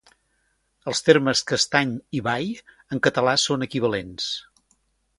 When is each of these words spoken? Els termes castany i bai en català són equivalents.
Els 0.91 1.01
termes 1.09 1.43
castany 1.51 1.93
i 2.21 2.23
bai 2.31 2.51
en 2.97 3.05
català 3.09 3.39
són 3.47 3.71
equivalents. 3.71 4.35